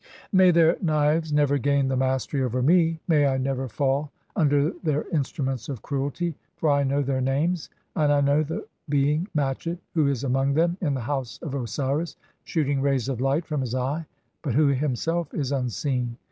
"May 0.31 0.51
(33) 0.51 0.51
their 0.51 0.77
knives 0.83 1.31
never 1.31 1.59
gain 1.59 1.87
the 1.87 1.95
mastery 1.95 2.41
over 2.41 2.63
me, 2.63 2.99
mav 3.07 3.19
"I 3.33 3.37
never 3.37 3.69
fall 3.69 4.11
under 4.35 4.71
their 4.81 5.03
instruments 5.09 5.69
of 5.69 5.83
cruelty, 5.83 6.31
for 6.55 6.69
(34) 6.71 6.71
I 6.71 6.83
know 6.83 7.01
"their 7.03 7.21
names, 7.21 7.69
and 7.95 8.11
I 8.11 8.19
know 8.19 8.41
the 8.41 8.65
being 8.89 9.27
Matchet 9.35 9.77
who 9.93 10.07
is 10.07 10.23
among 10.23 10.55
them 10.55 10.75
"in 10.81 10.95
the 10.95 11.01
House 11.01 11.37
of 11.43 11.53
Osiris, 11.53 12.15
shooting 12.45 12.81
rays 12.81 13.09
of 13.09 13.21
light 13.21 13.45
from 13.45 13.61
[his] 13.61 13.75
eye, 13.75 14.07
but 14.41 14.55
"who 14.55 14.69
himself 14.69 15.31
is 15.35 15.51
unseen. 15.51 16.17